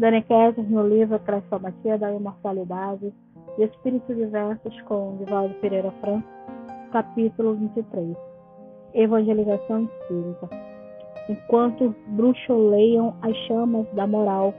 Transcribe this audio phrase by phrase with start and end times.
[0.00, 3.12] Daniquetes no livro Crestomatia da Imortalidade
[3.58, 6.26] e Espíritos Diversos com Divaldo Pereira Franco,
[6.90, 8.16] capítulo 23.
[8.94, 10.48] Evangelização Espírita.
[11.28, 14.54] Enquanto bruxoleiam as chamas da moral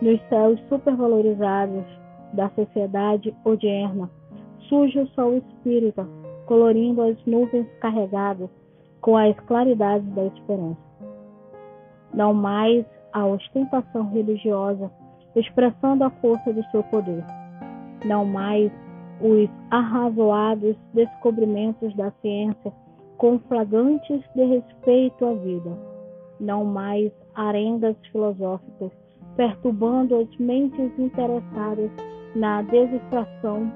[0.00, 1.84] nos céus supervalorizados
[2.32, 4.08] da sociedade odierna,
[4.66, 6.08] surge o sol espírita,
[6.46, 8.48] colorindo as nuvens carregadas
[9.02, 10.80] com as claridades da esperança.
[12.14, 14.90] Não mais a ostentação religiosa,
[15.34, 17.24] expressando a força do seu poder.
[18.04, 18.70] Não mais
[19.20, 22.72] os arrazoados descobrimentos da ciência,
[23.16, 25.76] conflagantes de respeito à vida.
[26.38, 28.90] Não mais arengas filosóficas,
[29.36, 31.90] perturbando as mentes interessadas
[32.34, 33.72] na desestração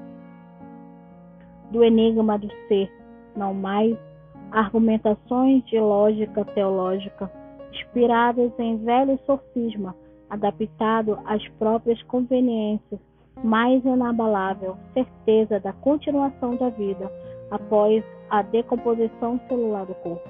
[1.71, 2.91] do enigma do ser,
[3.35, 3.97] não mais
[4.51, 7.31] argumentações de lógica teológica
[7.71, 9.95] inspiradas em velho sofisma,
[10.29, 12.99] adaptado às próprias conveniências,
[13.43, 17.11] mais inabalável certeza da continuação da vida
[17.49, 20.29] após a decomposição celular do corpo.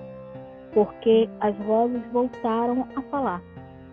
[0.73, 3.41] Porque as vozes voltaram a falar,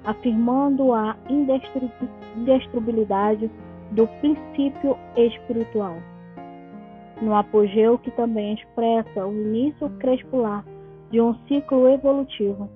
[0.05, 3.51] afirmando a indestruibilidade
[3.93, 5.97] do princípio espiritual
[7.21, 10.65] no apogeu que também expressa o início crespular
[11.11, 12.69] de um ciclo evolutivo.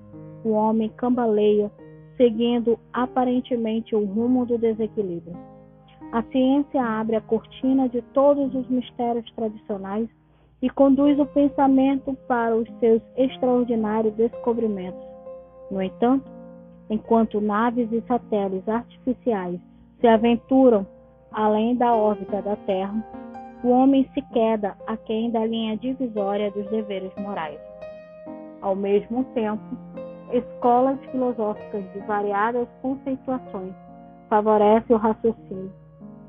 [0.45, 1.71] O homem cambaleia,
[2.17, 5.37] seguindo aparentemente o rumo do desequilíbrio.
[6.13, 10.09] A ciência abre a cortina de todos os mistérios tradicionais
[10.61, 15.03] e conduz o pensamento para os seus extraordinários descobrimentos.
[15.71, 16.31] No entanto,
[16.91, 19.59] enquanto naves e satélites artificiais
[20.01, 20.87] se aventuram
[21.33, 23.03] além da órbita da Terra,
[23.65, 27.59] o homem se queda aquém da linha divisória dos deveres morais.
[28.61, 29.63] Ao mesmo tempo,
[30.33, 33.75] escolas filosóficas de variadas conceituações
[34.29, 35.73] favorecem o raciocínio,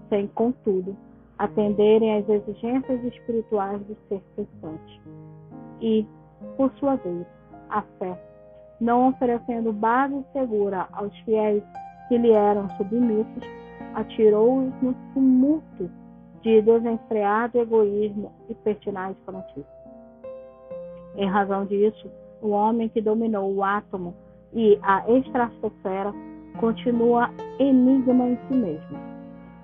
[0.10, 0.96] sem, contudo,
[1.38, 5.02] atenderem às exigências espirituais do ser pensante.
[5.82, 6.06] E,
[6.58, 7.26] por sua vez,
[7.70, 8.18] a fé,
[8.80, 11.64] não oferecendo base segura aos fiéis
[12.08, 13.44] que lhe eram submissos,
[13.96, 15.90] atirou-os no tumulto
[16.42, 19.66] de desenfreado egoísmo e pertinaz fanatismo.
[21.16, 22.12] Em razão disso,
[22.44, 24.14] o homem que dominou o átomo
[24.54, 26.14] e a estratosfera
[26.60, 29.00] continua enigma em si mesmo,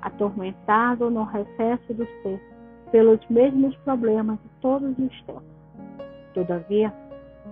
[0.01, 2.41] atormentado no recesso do ser
[2.89, 5.43] pelos mesmos problemas de todos os tempos.
[6.33, 6.93] Todavia,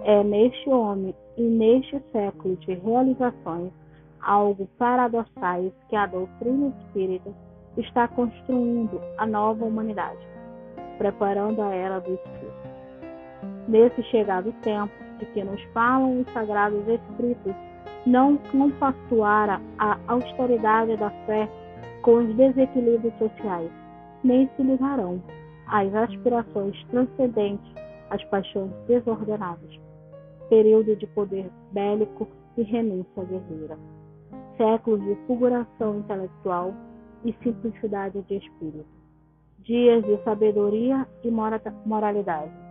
[0.03, 3.71] é neste homem e neste século de realizações
[4.21, 7.31] algo paradoxais que a doutrina espírita
[7.77, 10.25] está construindo a nova humanidade,
[10.97, 12.67] preparando a era do Espírito.
[13.67, 17.53] Nesse chegado tempo de que nos falam os sagrados Escritos,
[18.05, 21.49] não compactuara a austeridade da fé
[22.01, 23.69] com os desequilíbrios sociais,
[24.23, 25.21] nem se ligarão
[25.67, 27.69] às aspirações transcendentes,
[28.09, 29.79] às paixões desordenadas.
[30.49, 33.77] Período de poder bélico e renúncia guerreira.
[34.57, 36.73] Séculos de fulguração intelectual
[37.25, 38.87] e simplicidade de espírito,
[39.59, 41.29] dias de sabedoria e
[41.85, 42.66] moralidade.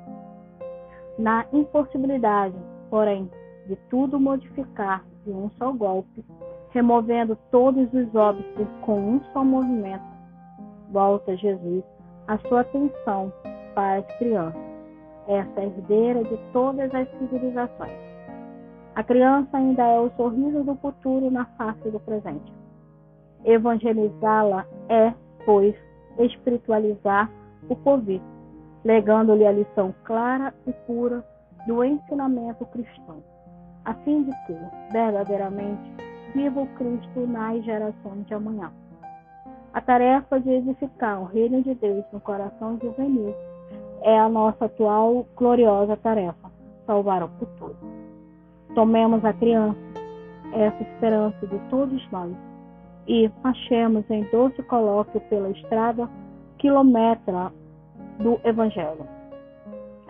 [1.19, 2.57] Na impossibilidade,
[2.91, 3.31] porém,
[3.67, 6.25] de tudo modificar de um só golpe,
[6.71, 10.05] removendo todos os óbitos com um só movimento,
[10.93, 11.83] volta Jesus
[12.29, 13.33] a sua atenção
[13.75, 14.61] para as crianças,
[15.27, 17.99] essa herdeira de todas as civilizações.
[18.95, 22.53] A criança ainda é o sorriso do futuro na face do presente.
[23.45, 25.13] Evangelizá-la é,
[25.45, 25.75] pois,
[26.19, 27.31] espiritualizar
[27.69, 28.21] o porvir,
[28.87, 31.25] legando-lhe a lição clara e pura
[31.67, 33.21] do ensinamento cristão,
[33.85, 34.57] a fim de que,
[34.93, 35.93] verdadeiramente,
[36.33, 38.71] viva o Cristo nas gerações de amanhã.
[39.75, 43.35] A tarefa de edificar o reino de Deus no coração juvenil
[44.03, 46.49] é a nossa atual gloriosa tarefa,
[46.87, 47.77] salvar o futuro.
[48.77, 49.81] Tomemos a criança,
[50.53, 52.33] essa esperança de todos nós,
[53.09, 56.09] e achemos em doce colóquio pela estrada
[56.59, 57.51] quilometra
[58.19, 59.07] do Evangelho,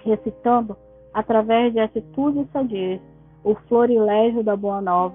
[0.04, 0.76] recitando,
[1.12, 3.00] através de atitudes sadias,
[3.44, 5.14] o florilégio da Boa Nova,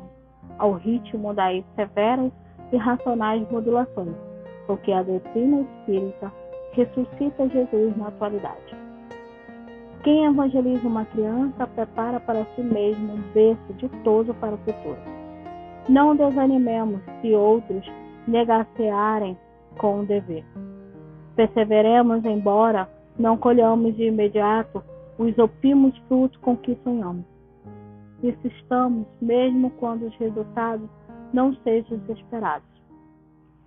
[0.58, 2.32] ao ritmo das severas
[2.72, 4.16] e racionais modulações,
[4.68, 6.32] porque a doutrina espírita
[6.74, 8.76] ressuscita Jesus na atualidade.
[10.04, 14.98] Quem evangeliza uma criança prepara para si mesmo um berço ditoso para o futuro.
[15.88, 17.86] Não desanimemos se outros
[18.28, 19.38] negacearem
[19.78, 20.44] com o dever.
[21.36, 24.84] Perseveremos, embora não colhamos de imediato
[25.18, 27.26] os opimos frutos com que sonhamos.
[28.24, 30.90] Insistamos, mesmo quando os resultados
[31.34, 32.68] não sejam esperados.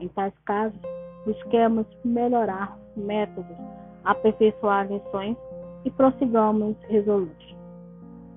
[0.00, 0.78] Em tais casos,
[1.24, 3.56] busquemos melhorar métodos,
[4.04, 5.36] aperfeiçoar lições
[5.84, 7.56] e prossigamos resolutos.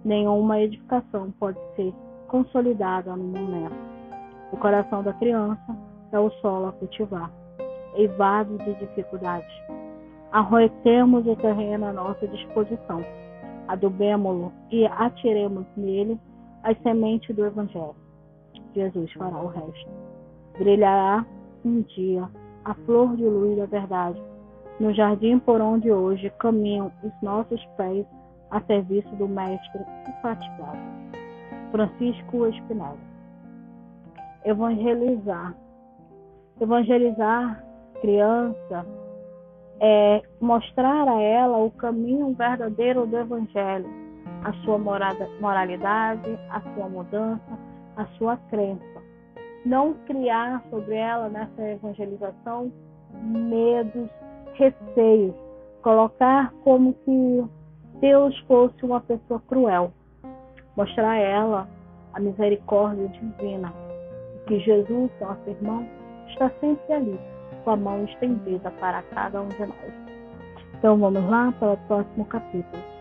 [0.04, 1.94] Nenhuma edificação pode ser
[2.28, 3.76] consolidada no momento.
[4.52, 5.78] O coração da criança
[6.12, 7.32] é o solo a cultivar,
[7.98, 9.52] eivado de dificuldades.
[10.32, 13.04] Arroetemos o terreno à nossa disposição,
[13.68, 16.20] adubemo-lo e atiremos nele
[16.64, 17.96] as sementes do Evangelho.
[18.74, 19.90] Jesus fará o resto.
[20.58, 21.26] Brilhará
[21.66, 22.30] um dia
[22.66, 24.22] a flor de luz da verdade,
[24.80, 28.06] no jardim por onde hoje caminham os nossos pés
[28.52, 30.78] a serviço do Mestre infatigado.
[31.72, 32.98] Francisco Espinel.
[34.46, 35.56] Evangelizar.
[36.60, 37.67] Evangelizar
[38.02, 38.86] criança
[39.80, 43.88] é mostrar a ela o caminho verdadeiro do Evangelho,
[44.44, 47.60] a sua moralidade, a sua mudança,
[47.96, 49.02] a sua crença.
[49.66, 52.72] Não criar sobre ela nessa evangelização
[53.14, 54.10] medos,
[54.54, 55.36] receios,
[55.82, 57.46] colocar como que
[58.00, 59.92] Deus fosse uma pessoa cruel,
[60.76, 61.68] mostrar a ela
[62.14, 63.74] a misericórdia divina,
[64.48, 65.88] que Jesus, nosso irmão,
[66.30, 67.20] está sempre ali,
[67.64, 69.94] com a mão estendida para cada um de nós.
[70.78, 72.97] Então vamos lá para o próximo capítulo.